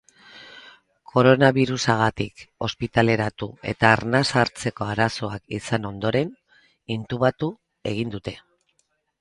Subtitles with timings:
[1.09, 6.35] Koronabirusagatik ospitaleratu eta arnasa hartzeko arazoak izan ondoren,
[6.97, 7.55] intubatu
[7.95, 8.39] egin dute.